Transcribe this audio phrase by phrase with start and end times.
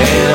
[0.00, 0.27] in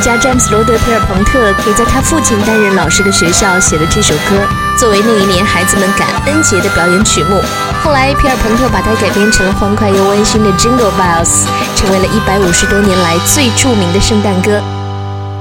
[0.00, 4.40] 家詹姆斯·罗德·皮尔朋特给在他父亲担任老师的学校写了这首歌，
[4.78, 7.40] 作为那一年孩子们感恩节的表演曲目。
[7.84, 11.28] 后来，皮尔朋特把它改编成了欢快又温馨的《Jingle Bells》，
[11.76, 14.60] 成为了一百五十多年来最著名的圣诞歌。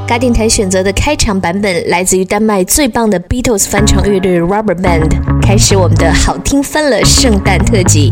[0.08, 5.10] 嘎电台选择的开场版本来自于丹麦最棒的 Beatles 翻唱乐队 Rubber Band，
[5.42, 8.12] 开始我们的好听翻了圣诞特辑。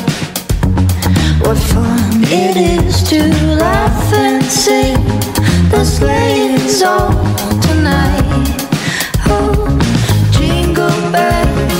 [1.43, 3.19] What fun it is to
[3.57, 4.95] laugh and sing
[5.69, 7.13] the sleighing song
[7.61, 8.23] tonight.
[9.27, 9.67] Oh,
[10.31, 11.70] jingle bells,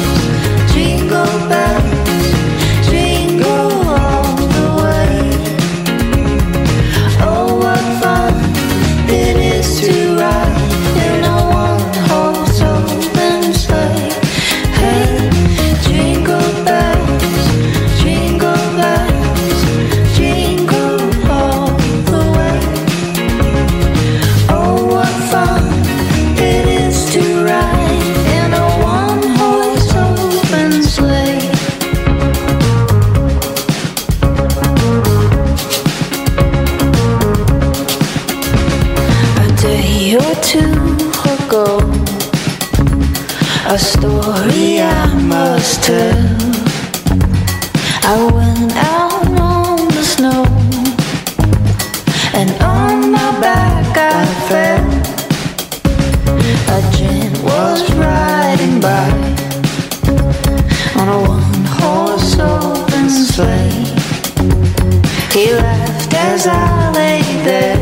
[65.33, 67.77] He laughed as I lay there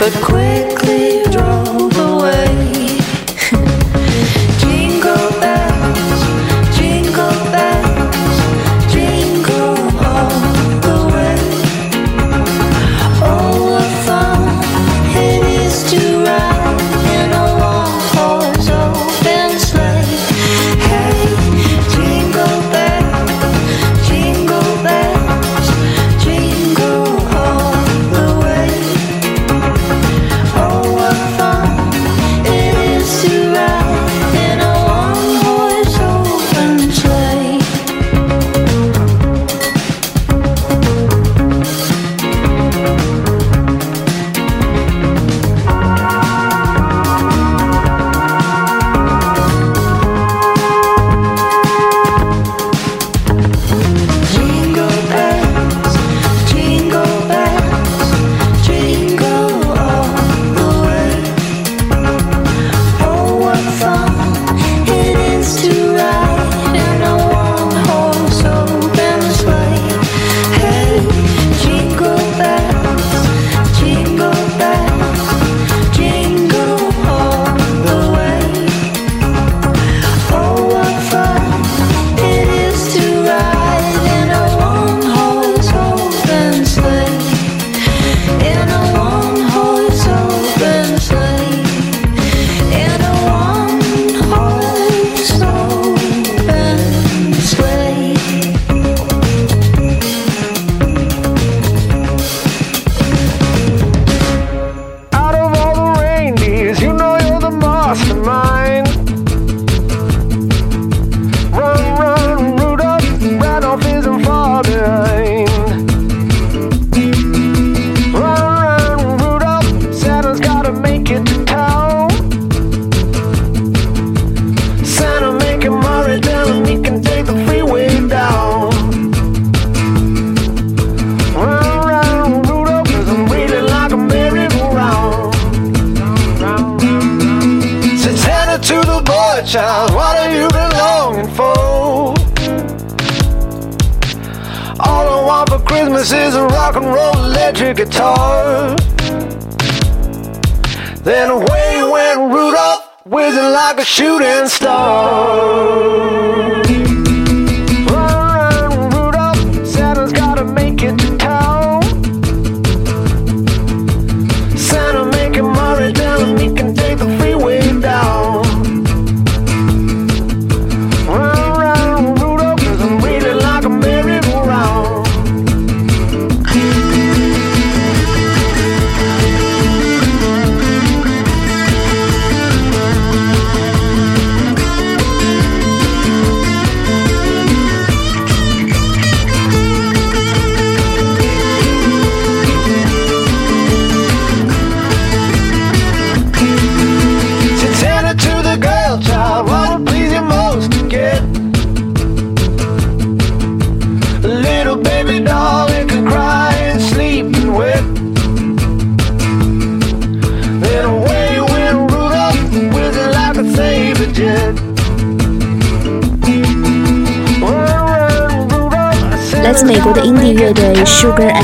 [0.00, 2.79] but quickly drove away.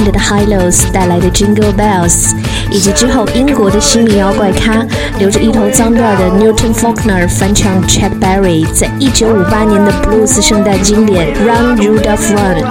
[0.06, 2.32] Sugar and the Highlows 带来的 Jingle Bells，
[2.70, 4.87] 以及之后英国的新民谣怪咖
[5.19, 12.64] 留着一头脏辫的 Newton Faulkner 翻唱 Chet Berry 在1958年的 blues 圣诞经典 Run Rudolph Run。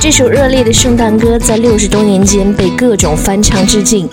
[0.00, 4.08] 这首热烈的圣诞歌在六十多年间被各种翻唱致敬，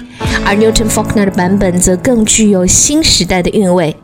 [0.46, 3.96] 而 Newton Faulkner 的版本则更具有新时代的韵味。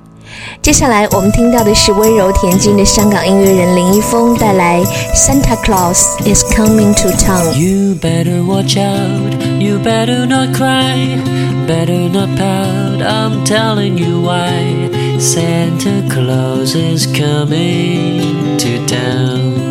[0.61, 4.81] 接下来我们听到的是温柔恬静的香港音乐人林一峰带来《
[5.15, 7.53] Santa Claus is Coming to Town》。
[7.59, 11.19] You better watch out, you better not cry,
[11.67, 14.91] better not pout, I'm telling you why.
[15.19, 19.69] Santa Claus is coming to town.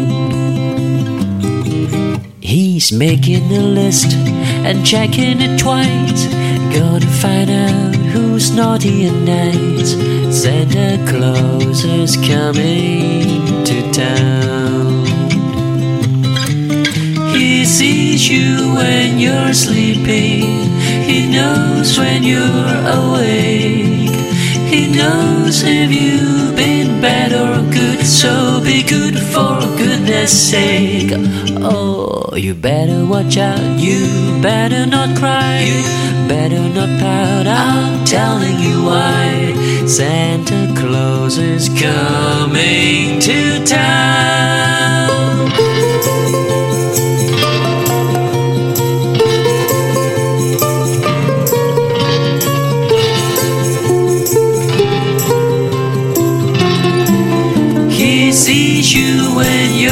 [2.42, 4.14] He's making a list
[4.66, 6.28] and checking it twice.
[6.74, 8.21] Gonna find out who's
[8.51, 9.93] naughty and nice.
[10.35, 15.07] Santa Claus is coming to town.
[17.37, 20.43] He sees you when you're sleeping.
[21.05, 24.11] He knows when you're awake.
[24.73, 27.62] He knows if you've been bad or
[27.97, 28.07] good.
[28.07, 31.13] So be good for goodness sake.
[31.61, 33.79] Oh, you better watch out.
[33.79, 35.61] You better not cry.
[35.61, 35.83] You
[36.29, 37.47] better not pout.
[37.47, 39.87] I'm telling you why.
[39.87, 45.42] Santa Claus is coming to town.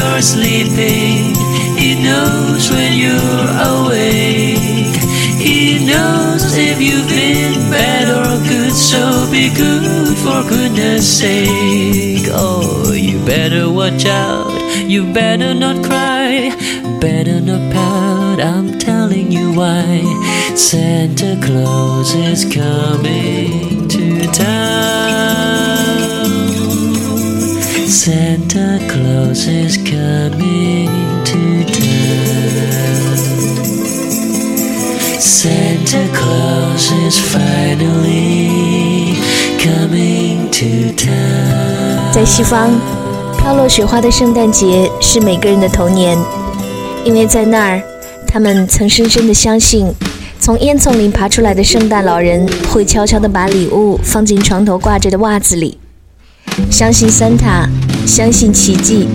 [0.01, 1.35] You're sleeping.
[1.77, 4.97] He knows when you're awake.
[5.47, 8.73] He knows if you've been bad or good.
[8.73, 12.27] So be good for goodness sake.
[12.31, 14.51] Oh, you better watch out.
[14.93, 16.49] You better not cry.
[16.99, 18.39] Better not pout.
[18.39, 20.01] I'm telling you why.
[20.55, 25.10] Santa Claus is coming to town.
[27.91, 30.87] Santa Claus is coming
[31.25, 33.17] to town.
[35.19, 39.17] Santa Claus is finally
[39.59, 42.13] coming to town.
[42.13, 42.71] 在西方，
[43.37, 46.17] 飘落雪花的圣诞节是每个人的童年，
[47.03, 47.83] 因为在那儿，
[48.25, 49.93] 他们曾深深的相信，
[50.39, 55.77] 从烟囱里爬出来的圣诞老人会悄悄的把礼物放进床头挂着的袜子里，
[56.70, 57.68] 相信 Santa，
[58.06, 59.08] 相信奇迹。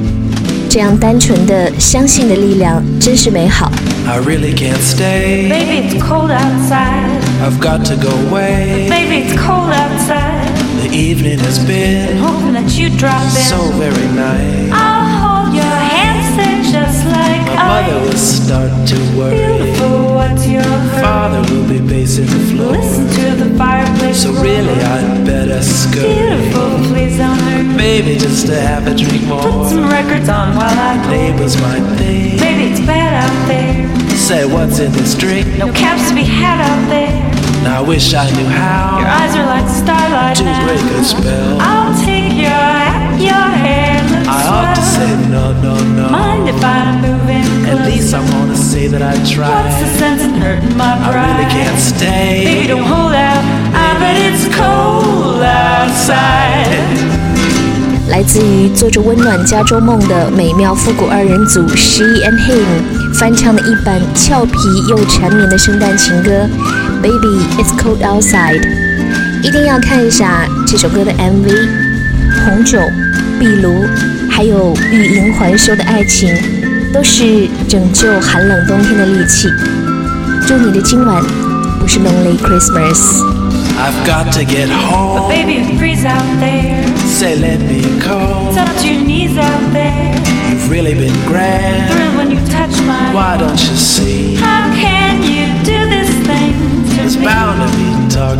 [0.69, 3.71] 这样单纯的相信的力量真是美好。
[4.07, 5.50] I really can't stay.
[5.50, 7.19] Baby, it's cold outside.
[7.43, 8.88] I've got to go away.
[8.89, 10.50] Baby, it's cold outside.
[10.81, 13.43] The evening has been Hoping that you drop in.
[13.45, 14.71] so very nice.
[14.71, 18.41] I'll hold your hand, say just like My mother will ice.
[18.41, 19.36] start to worry.
[19.38, 21.03] Beautiful, what's your hurry?
[21.03, 22.71] Father will be pacing the floor.
[22.74, 24.24] Listen to the fireplace.
[24.24, 24.43] So roar.
[24.43, 26.15] really, I'd better scurry.
[26.15, 26.44] Beautiful,
[27.96, 29.40] Maybe just to have a drink more.
[29.40, 31.08] Put some records on while I go.
[31.16, 32.38] Neighbors might think.
[32.44, 33.88] Maybe it's bad out there.
[34.14, 35.46] Say what's in this drink.
[35.56, 37.08] No caps to be had out there.
[37.64, 39.00] Now I wish I knew how.
[39.00, 40.66] Your eyes are like starlight to now.
[40.68, 41.56] break a spell.
[41.58, 46.10] I'll take your hat, your hair looks I ought to say no, no, no.
[46.10, 48.36] Mind if I'm moving At least I closer?
[48.36, 49.72] wanna say that I tried.
[49.72, 51.16] What's the sense in hurting my pride?
[51.16, 52.66] I really can't Baby, stay.
[52.68, 53.40] don't hold out.
[53.72, 57.15] I bet it's cold outside.
[58.08, 64.52] 来自于做着温暖加州梦的美妙复古二人组 She and Him 翻唱的一版俏皮
[64.88, 66.30] 又缠绵的圣诞情歌
[67.02, 68.60] 《Baby It's Cold Outside》，
[69.42, 71.68] 一定要看一下这首歌的 MV。
[72.44, 72.78] 红酒、
[73.40, 73.84] 壁炉，
[74.30, 76.32] 还有欲迎还休的爱情，
[76.92, 79.48] 都是拯救寒冷冬天的利器。
[80.46, 81.22] 祝你的今晚
[81.80, 83.36] 不是 Lonely Christmas。
[83.87, 85.19] I've got to get home.
[85.23, 86.83] But Baby, it's freeze out there.
[87.07, 88.49] Say, let me call.
[88.49, 90.11] It's up to your knees out there.
[90.50, 91.93] You've really been grand.
[91.95, 93.14] Thrill when you touch my.
[93.14, 94.35] Why don't you see?
[94.35, 96.55] How can you do this thing
[96.97, 97.26] to It's me?
[97.31, 98.37] bound to be talk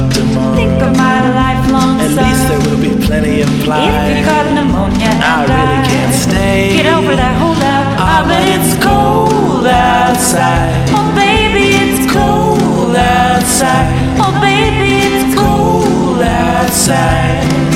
[0.59, 3.87] Think of my lifelong At least there will be plenty of plight.
[3.87, 6.75] If you caught pneumonia and I really can't stay.
[6.83, 7.87] Get over that holdout.
[8.03, 10.75] Ah, but it's cold outside.
[10.91, 13.87] Oh, baby, it's Cold outside.
[14.19, 14.86] Oh, baby,
[16.77, 17.76] outside.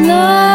[0.00, 0.45] Lights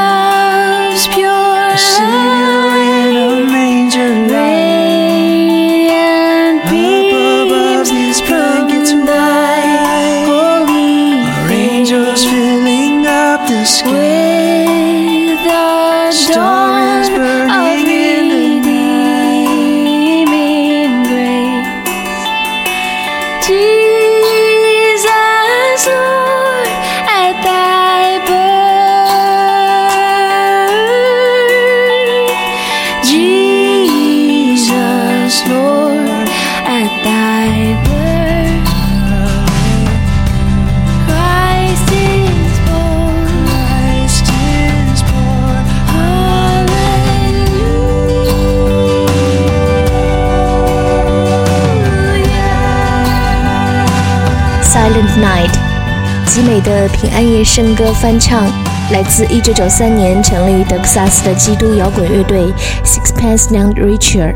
[56.34, 58.48] 极美的平安夜圣歌翻唱，
[58.94, 62.46] 来自1993年成立于德克萨斯的基督摇滚乐队
[62.86, 64.34] Sixpence None Richer。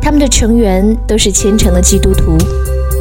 [0.00, 2.38] 他们的成员都是虔诚的基督徒，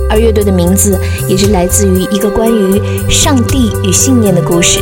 [0.10, 4.80] 而乐队的名字也是来自于一个关于上帝与信念的故事。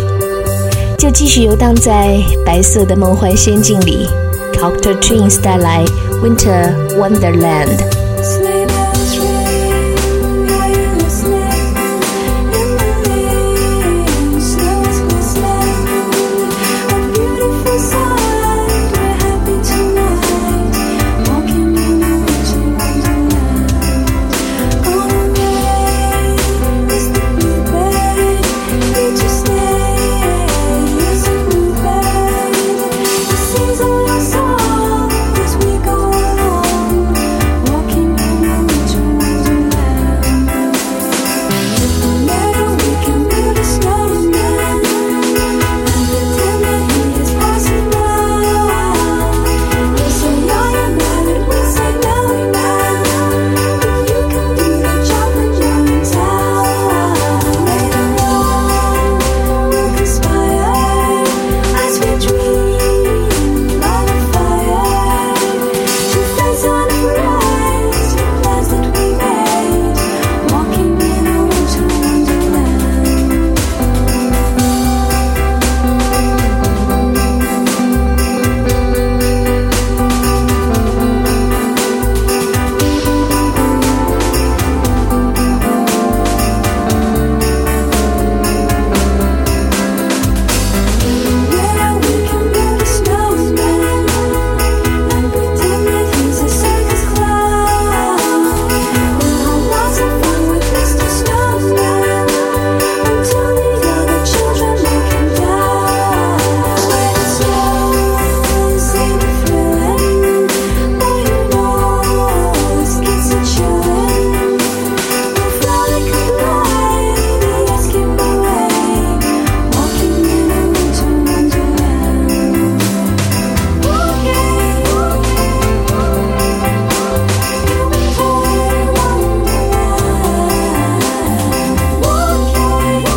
[0.98, 4.08] 就继续游荡在白色的梦幻仙境里
[4.54, 5.84] ，Cocteau Twins 带来
[6.24, 8.05] Winter Wonderland。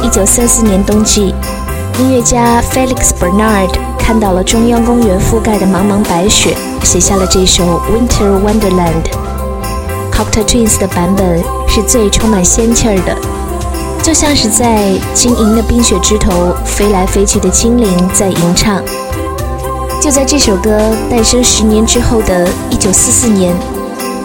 [0.09, 1.35] 一九三四年冬季，
[2.01, 3.69] 音乐家 Felix Bernard
[3.99, 9.03] 看到了中央公园覆盖的茫茫白雪，写下了这首《Winter Wonderland》。
[10.11, 13.15] Cocteau Twins 的版本是最充满仙气儿的，
[14.03, 18.83] 就像是在晶莹的冰雪枝头飞来飞去的精灵在吟唱。
[20.01, 23.55] 就在这首歌诞生十年之后的1944年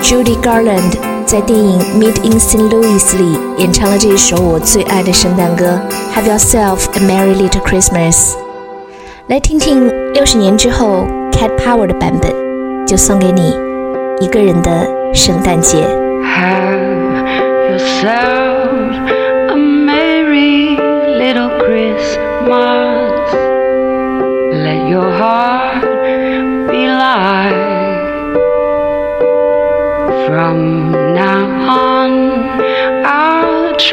[0.02, 0.94] ，Judy Garland
[1.33, 2.71] 在电影《Meet in St.
[2.71, 5.79] Louis》里演唱了这首我最爱的圣诞歌《
[6.15, 8.33] Have Yourself a Merry Little Christmas》。
[9.27, 12.33] 来听听六十年之后 Cat Power 的版本，
[12.87, 13.55] 就送给你
[14.21, 15.87] 一个人的圣诞节。
[16.25, 16.79] Have
[17.71, 18.09] yourself
[19.51, 20.79] a merry
[21.19, 23.13] little Christmas.
[24.51, 25.83] Let your heart
[26.69, 27.67] be light.
[30.27, 31.02] From now on, our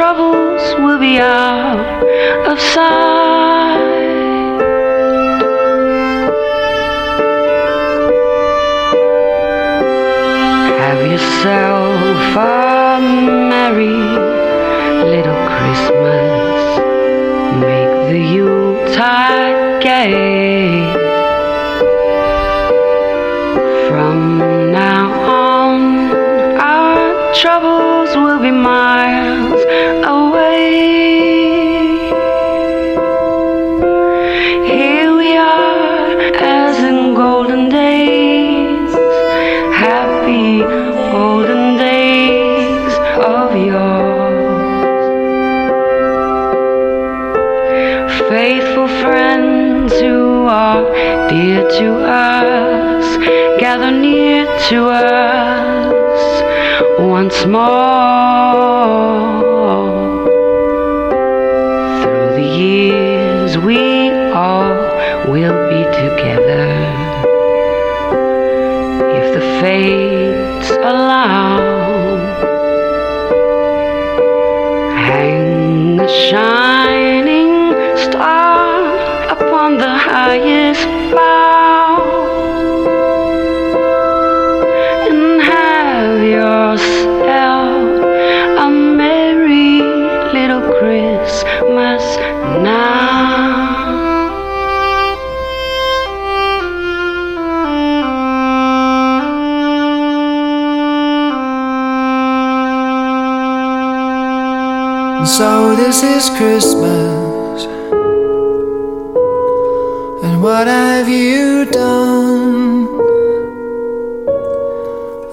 [0.01, 2.03] troubles will be out
[2.51, 3.77] of sight.
[10.81, 12.99] Have yourself a
[13.53, 14.01] merry
[15.13, 16.63] little Christmas.
[17.61, 21.00] Make the Yuletide gay.
[51.31, 53.17] Dear to us,
[53.61, 56.43] gather near to us
[56.99, 58.30] once more.
[105.91, 107.65] This is Christmas.
[110.23, 112.87] And what have you done?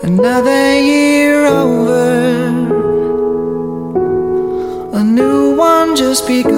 [0.01, 2.07] Another year over,
[4.93, 6.55] a new one just begun.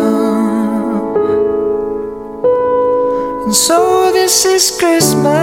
[3.43, 5.38] And so this is Christmas.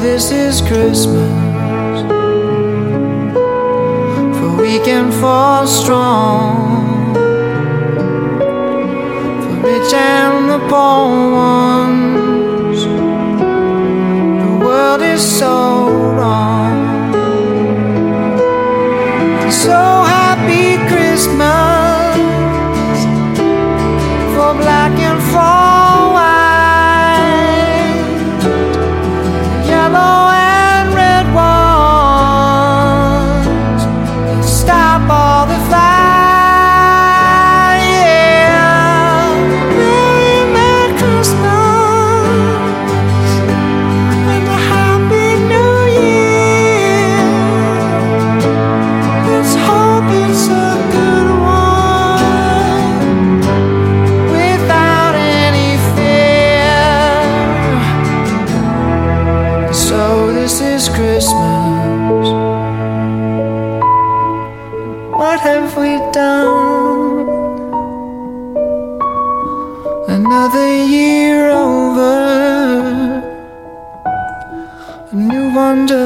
[0.00, 1.30] This is Christmas,
[4.38, 7.14] for we can fall strong,
[9.42, 12.84] for rich and the poor ones.
[14.42, 15.87] The world is so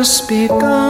[0.03, 0.82] just begun.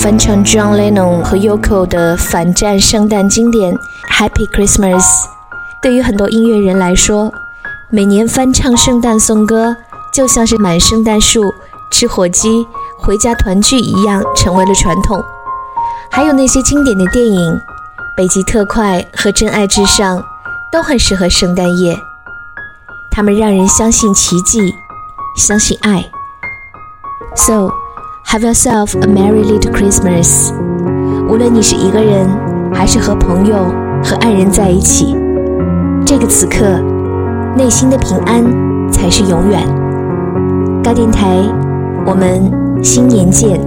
[0.00, 3.74] 翻唱 John Lennon 和 Yoko 的反战圣诞经典
[4.08, 5.02] 《Happy Christmas》。
[5.82, 7.32] 对于很多音乐人来说，
[7.90, 9.76] 每年翻唱圣诞颂歌，
[10.12, 11.52] 就像是买圣诞树、
[11.90, 12.64] 吃火鸡、
[12.96, 15.20] 回家团聚一样，成为了传统。
[16.12, 17.52] 还有那些经典的电影，
[18.16, 20.18] 《北极特快》和《真爱至上》，
[20.70, 21.98] 都很适合圣诞夜。
[23.10, 24.60] 它们让人相信奇迹，
[25.36, 26.08] 相信爱。
[27.34, 27.72] So,
[28.28, 30.52] have yourself a merry little Christmas。
[31.30, 32.28] 无论你是一个人，
[32.70, 33.72] 还是和朋友、
[34.04, 35.16] 和爱人在一起，
[36.04, 36.78] 这个此刻，
[37.56, 38.44] 内心的平安
[38.92, 39.62] 才是永远。
[40.84, 41.38] 高电台，
[42.04, 43.58] 我们新年见。